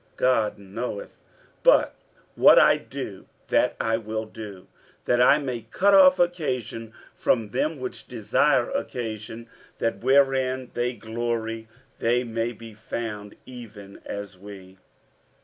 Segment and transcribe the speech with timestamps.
[0.17, 1.19] God knoweth.
[1.63, 1.95] 47:011:012 But
[2.33, 4.67] what I do, that I will do,
[5.05, 11.67] that I may cut off occasion from them which desire occasion; that wherein they glory,
[11.99, 14.79] they may be found even as we.